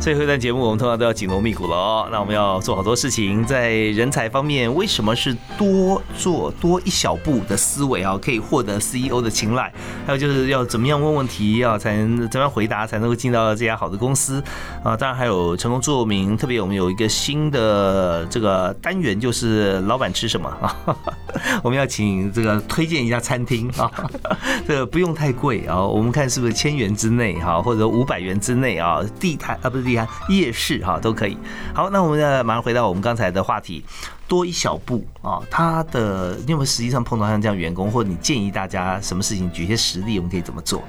[0.00, 2.08] 最后一段节目，我们通常都要紧锣密鼓了哦。
[2.10, 9.70] 那我们要做好多事情，在人才方面，为什么是多做多一小步的思维啊，可以获得 CEO 的青睐？
[10.06, 14.42] 还有就是要怎么样问问题，要才能怎么样回答，才能够进到这家好的公司
[14.84, 14.96] 啊？
[14.96, 20.96] 当然还有成功座右铭，特别我们有一个新的这个单元，就是老板吃什么啊？
[21.62, 23.90] 我们要请这个推荐一家餐厅啊，
[24.66, 29.87] 这个不用太贵啊，我们看是不是千元之内哈，或者五百元之内啊，地摊啊不是
[30.28, 31.36] 夜市哈都可以。
[31.74, 33.84] 好，那我们呢马上回到我们刚才的话题，
[34.26, 40.82] 多一小步啊，他的你有没有实际上碰到像这样员工，或者你建议大家什么事情，举一些实例，我们可以怎么做？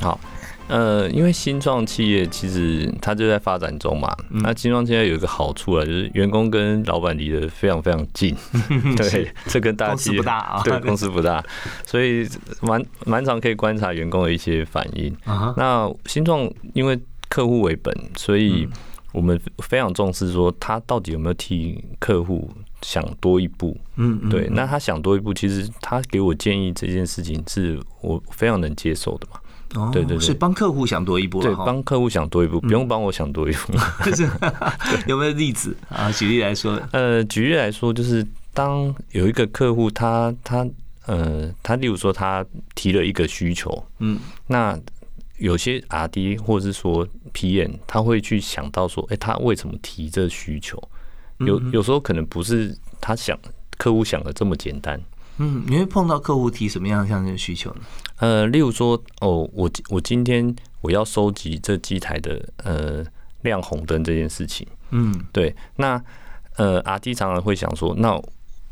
[0.00, 0.18] 好，
[0.66, 4.14] 呃，因为新创企业其实它就在发展中嘛。
[4.28, 8.34] 那新创企业有一个好处啊，就是员工跟老板离得非常非常近。
[8.96, 11.42] 对，这跟大公司企业不大啊 对，公司不大，
[11.86, 12.28] 所以
[12.60, 15.14] 蛮蛮常可以观察员工的一些反应。
[15.24, 16.98] 啊那新创因为
[17.34, 18.68] 客户为本，所以
[19.10, 22.48] 我们非常重视说他到底有没有替客户
[22.82, 23.76] 想多一步。
[23.96, 29.40] 嗯，嗯对，那他想多一步，其实他给我建议这件事情是我非常能接受的嘛。
[29.74, 31.52] 哦对对对是帮客户想多一步对。
[31.56, 33.72] 帮客户想多一步，不用帮我想多一步。
[34.04, 34.30] 就 是
[35.08, 36.12] 有没有例子啊？
[36.12, 40.64] 举例来说，呃，举例来说，就是当有一个客户他他
[41.06, 42.44] 呃他例如说他
[42.76, 44.78] 提了一个需求，嗯那
[45.38, 50.82] 有些 R D 或者是说 P N 他会去想到说，哎、他为什么提这需求？
[51.38, 53.38] 有有时候可能不是他想
[53.76, 55.00] 客户想的这么简单。
[55.38, 57.80] 嗯，你会碰到客户提什么样像这个需求呢？
[58.18, 63.04] 呃，例如说，哦，我我今天我要收集这机台的呃
[63.42, 66.00] 亮红灯这件事情，嗯对，那
[66.56, 68.10] 呃，R D 常常会想说，那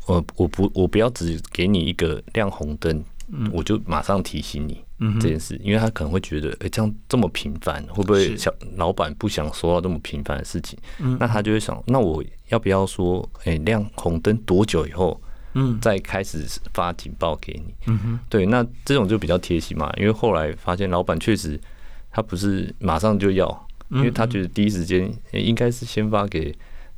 [0.05, 3.03] 呃，我不我不要只给你一个亮红灯，
[3.51, 8.37] 我就马上提醒你嗯这件事，因为他可能会觉得，哎、这样这么频繁，会不会是。
[8.37, 10.77] 小老板不想收到这么频繁的事情？
[10.99, 11.17] 嗯。
[11.19, 15.19] 那他就会想，那我要不要说，哎、亮红灯多久以后？
[15.53, 15.79] 嗯。
[15.79, 21.59] 再开始发警报给你，嗯哼，对，那这种就比较贴心嘛，因为后来发现老板确实
[22.11, 26.55] 他不是马上就要，因为他觉得第一时间诶应该是先发给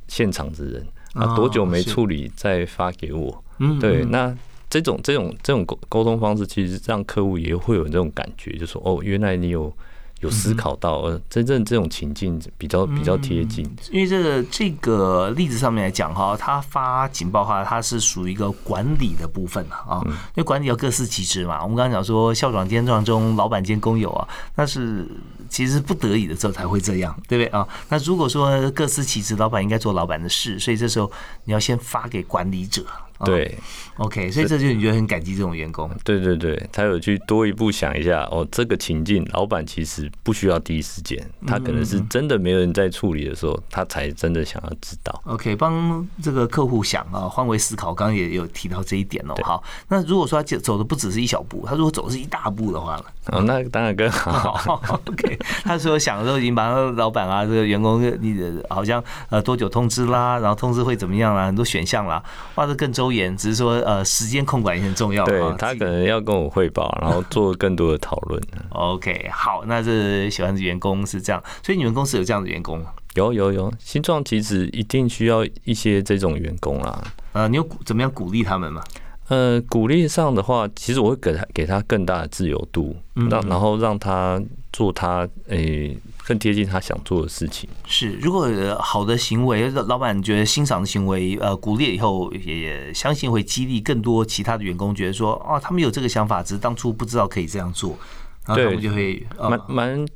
[0.08, 3.44] 现场的人啊，多久没处理再发给我。
[3.58, 4.34] 嗯对，那
[4.68, 9.72] 这种这种这种沟沟通方式，其实让客户也会有这种感觉，就说哦，原来你有
[10.20, 13.64] 有思考到，呃，真正这种情境比较比较贴近。
[13.90, 21.62] 因为这个这个例子上面来讲哈，他发警报的话，它是属于一个管理的部分啊，因为管理要各司其职嘛。
[21.62, 25.06] 我们刚刚讲说校长兼壮中，老板兼工友啊，那是
[25.48, 27.68] 其实不得已的时候才会这样，对不对啊？
[27.90, 31.12] 那如果说各司其职，老板应该做老板的事，所以这时候
[31.44, 32.84] 你要先发给管理者。
[33.24, 33.56] 对
[33.96, 35.90] ，OK，所以这就你觉得很感激这种员工。
[36.04, 45.22] 对对对，他有去多一步想一下哦，这个情境，老板其实不需要第一时间，他可能是真的没有人在处理的时候，他才真的想要知道。
[45.24, 49.34] OK，帮这个客户想啊，换位思考，刚刚也有提到这一点哦。
[49.42, 53.04] 好，那如果说他走走的不只是一小步，他如果走的是一大步的话呢？
[53.32, 54.78] 哦，那当然更好。
[55.06, 62.22] OK，他说想的时候已经把老板啊，这个员工你的好像呃多久通知啦，然后通知会怎么样啦，很多选项啦，
[62.54, 65.24] 画的更周延，只是说呃时间控管也很重要。
[65.24, 68.42] 对他可能要跟我汇报，然后做更多的讨论。
[68.70, 72.92] OK，好，那这喜欢的员工是这样，所以你们公司有这样的员工吗？
[73.14, 77.02] 有有有，新创其实一定需要一些这种员工啦。
[77.32, 78.82] 呃，你有鼓怎么样鼓励他们吗？
[79.28, 82.94] 呃，鼓励上的话，其实我会给他给他更大的自由度，
[83.30, 84.40] 让然后让他
[84.72, 87.68] 做他诶、更贴近他想做的事情。
[87.86, 88.48] 是，如果
[88.80, 97.96] 好的行为，老板觉得欣赏的行为，呃，鼓励以后，也相信会激励更多其他的员工，觉得说，哦，他们有这个想法，只是当初不知道可以这样做，
[98.44, 100.06] 然后他们就会蛮蛮。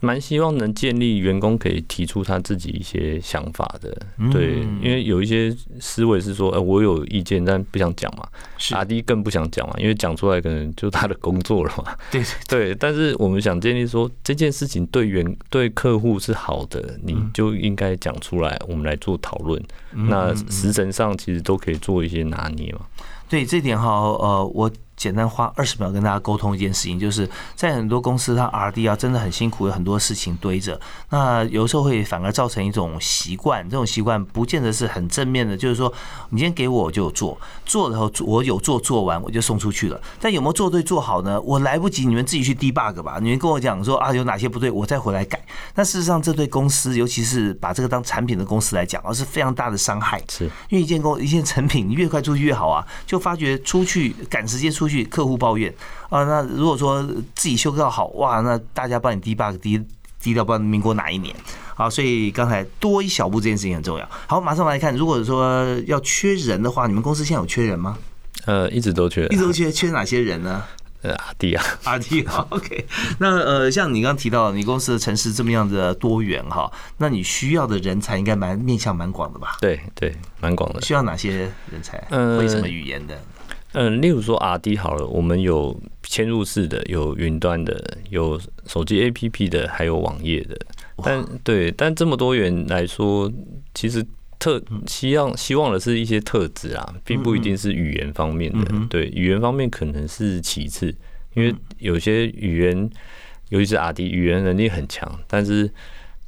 [0.00, 3.96] 蛮希望能建立员工可以提出他自己一些想法的，
[4.32, 8.26] 对，因为有一些思维是说，呃，我有意见，但不想讲嘛。
[8.72, 11.96] 阿弟更不想讲嘛，因为讲出来可能就他的工作了嘛。
[12.10, 19.62] 对对，但是我们想建立说这件事情对员对客户是好的，你就应该讲出来，我们来做讨论。
[19.92, 22.80] 那时辰上其实都可以做一些拿捏嘛。
[23.28, 24.70] 对，这点哈，呃，我。
[24.96, 30.80] 简单花二十秒跟大家沟通一件事情，就是在很多公司，它 R D 啊真的很辛苦，有很多事情堆着。
[31.10, 35.56] 那有时候会反而造成一种习惯，这种习惯不见得是很正面的。
[35.56, 35.92] 就是说，
[36.30, 40.00] 你今天给我，我就有做，做了后我有做，做完我就送出去了。
[40.20, 41.40] 但有没有做对做好呢？
[41.40, 43.18] 我来不及，你们自己去 debug 吧。
[43.20, 45.44] 你们跟我讲说啊，有哪些不对，我再回来改。
[45.74, 50.22] 但事实上，这对公司，尤其是把这个当产品的公司来讲，而是非常大的伤害。
[50.28, 52.84] 是因为一件工一件成品，你越快出去越好啊。
[53.06, 55.72] 就发觉出去赶时间出去，客户抱怨
[56.10, 56.24] 啊。
[56.24, 57.02] 那如果说
[57.34, 59.82] 自己修到好哇，那大家帮你 debug 低
[60.20, 61.34] 低到不知道民国哪一年。
[61.76, 64.08] 好，所以刚才多一小步这件事情很重要。
[64.28, 67.98] 好，马上来看，如果说要缺人的话，你们公司现在有缺人吗？
[68.46, 70.62] 呃，一直都缺，一直都缺，缺哪些人呢？
[71.02, 72.86] 呃，阿弟啊， 阿弟，OK。
[73.18, 79.56] 那呃，像你刚刚提到，你公司的城市这么样的多元哈，那你需要的人才应该蛮面向蛮广的吧？
[79.60, 80.80] 对对，蛮广的。
[80.80, 82.02] 需要哪些人才？
[82.10, 83.20] 嗯，会什么语言的？
[83.74, 90.56] 嗯，例如说 R D 好了，我们有嵌入式的，有云端的，有手机 A P P 的，还有网页的。
[91.02, 93.30] 但对，但这么多元来说，
[93.74, 94.04] 其实
[94.38, 98.72] 特希望希望的是一些特质啊，并不一定是语言方面的。
[98.88, 100.94] 对，语言方面可能是其次，
[101.34, 102.90] 因为有些语言，
[103.50, 105.70] 尤其是 R D 语言能力很强，但是。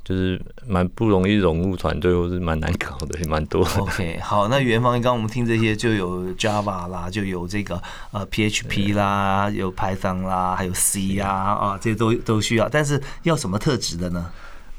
[0.09, 3.67] 就是蛮不容易融入团队，或是蛮难搞的，也蛮多。
[3.81, 7.83] OK，好，那语言方面，刚刚我们听这些就有 Java 啦，就有这个
[8.13, 12.69] 呃 PHP 啦，有 Python 啦，还有 C 啊，啊，这些都都需要。
[12.69, 14.31] 但是要什么特质的呢？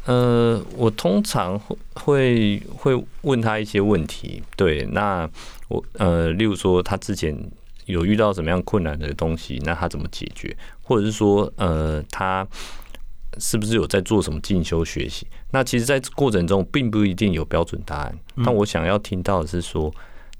[0.05, 1.59] 呃，我通常
[1.95, 5.29] 会会问他一些问题，对，那
[5.67, 7.37] 我呃，例如说他之前
[7.87, 12.47] 有遇到什么样困难的东西，那他怎么解决，或者是说呃他。
[13.39, 15.27] 是不是有在做什么进修学习？
[15.51, 18.19] 那其实，在过程中并不一定有标准答案。
[18.43, 19.93] 但我想要听到的是说，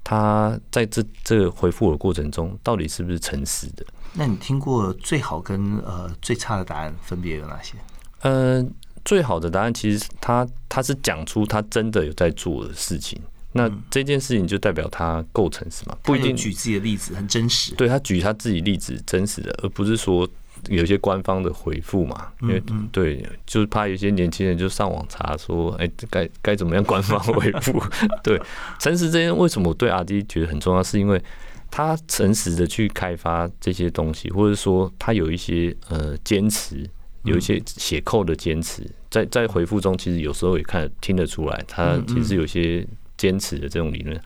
[0.04, 3.84] 他在这这个回复我的过程中，到底是不是诚实的？
[4.14, 7.74] 那你听过最好跟呃最差的答案分别有哪些？
[8.22, 8.64] 呃，
[9.04, 13.20] 最好的答案其实他他是讲出他真的有在做的事情。
[13.52, 15.96] 那这件事情就代表他够诚实嘛？
[16.02, 17.74] 不一定举自己的例子很真实。
[17.74, 20.28] 对他举他自己例子真实的，而不是说。
[20.68, 27.82] 有些官方的回复嘛，因为对，就是怕有些年轻人就上网查说，哎，该该怎么样官方回复？
[28.22, 28.40] 对，
[28.78, 30.82] 诚实这件为什么我对阿迪觉得很重要？
[30.82, 31.22] 是因为
[31.70, 36.88] 他诚实的去开发这些东西，或者说他有一些呃坚持，
[37.24, 42.86] 有一些写扣的坚持，在在回复中，其实有时候也看听得出来，他其实有些
[43.16, 44.18] 坚持的这种理论。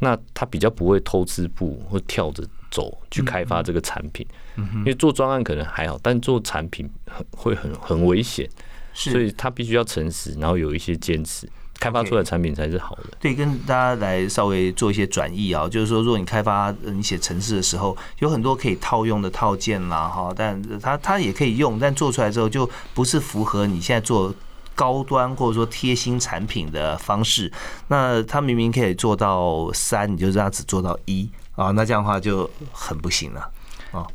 [0.00, 8.48] 那他比较不会偷吃步或跳着走去开发这个产品，因为做专案可能还好，但做产品很会很很危险，
[8.94, 11.48] 所以他必须要诚实，然后有一些坚持。
[11.80, 13.04] 开发出来的产品才是好的。
[13.20, 24.34] 对，跟大家来稍微做一些转译啊，就是说，如果你开发你写程式的时候，有很多可以套用的套件啦，哈，但它它也可以用，但做出来之后就不是符合你现在做
[24.74, 27.48] 高端或者说贴心产品的方式。
[27.86, 33.50] 那它明明可以做到三，你就让它只做到一啊，那这样的话就很不行了。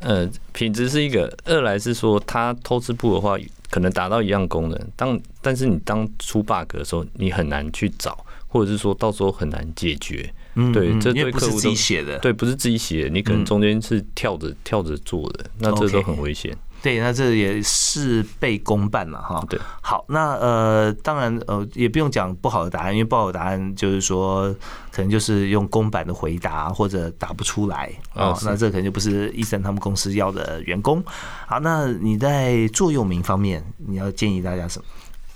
[0.00, 3.36] 呃，品质是一个，二来是说它偷吃部的话，
[3.70, 10.32] 可能达到一样功能，当但是你当出 bug 的时候，你很难去找，或者是说到时候很难解决。
[10.54, 16.56] 嗯，对，这对客户自己写的，对，不是自己写的，你可能中间是跳着跳着做的，那这都很危险。
[16.80, 19.44] 对，那这也事倍功半了哈。
[19.48, 24.54] 对，好，那呃，当然呃，也不用讲不好的答案，因为不好的答案就是说，
[24.94, 31.02] 可能就是用公版的回答或者答不出来啊，那这可能就不是医生他们公司要的员工。
[31.46, 34.84] 好，那你在座右铭方面，你要建议大家什么？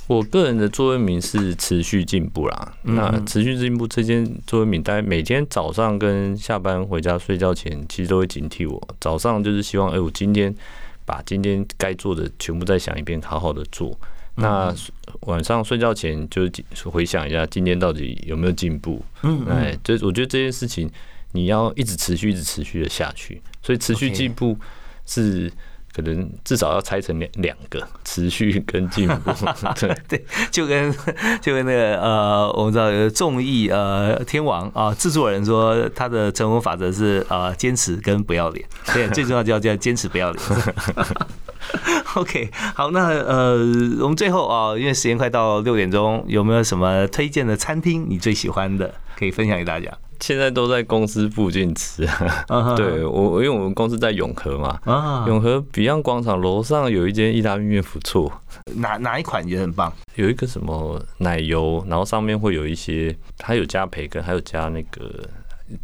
[0.07, 2.73] 我个人的座右铭是持续进步啦。
[2.83, 8.89] 那持续进步这件座右铭，大家每天早上跟下班回家睡觉前，其实都会警惕我。
[9.01, 10.55] 早上就是希望，哎，我今天。
[11.09, 13.99] 把今天该做的全部再想一遍，好好的做。
[14.39, 14.75] 那
[15.23, 16.43] 晚上睡觉前就
[16.75, 19.05] 是回想一下今天到底有没有进步。
[19.23, 20.91] 嗯，哎，这我觉得这件事情
[21.33, 23.41] 你要一直持续、一直持续的下去。
[23.63, 24.59] 所以持续进步
[25.07, 25.53] 是。
[25.91, 29.33] 可能至少要拆成两两个持续跟进步，
[29.81, 30.95] 对对，就跟
[31.41, 38.65] 就跟那个呃，我们知道有个综艺呃天王啊，制作人说他的成功法则是呃坚持跟不要脸，
[38.95, 40.45] 对，最重要就要叫坚持不要脸。
[42.15, 43.57] OK，好，那呃，
[44.01, 49.91] 我们最后啊，因为时间快到六点钟，有没有什么推荐的餐厅你最喜欢的，可以分享给大家？
[50.21, 52.05] 现在都在公司附近吃，
[52.77, 58.33] 对我，因为我们公司在永和嘛，永和 Beyond 广场楼上有一间意大利面不错，
[58.75, 65.09] 哪哪一款也很棒，有一个什么奶油，然后上面会有一些，它有加培根，还有加那个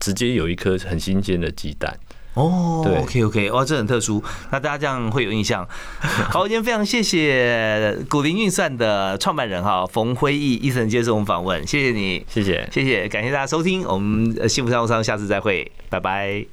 [0.00, 1.96] 直接有一颗很新鲜的鸡蛋。
[2.34, 5.66] 哦，对，OK OK，哇，这很特殊，那大家这样会有印象。
[6.30, 16.44] 好，今天非常谢谢古林运算的创办人哈冯辉毅医生接受我们访问，谢谢你，谢谢，谢谢，感谢大家收听，我们幸福商务舱下次再会，拜拜。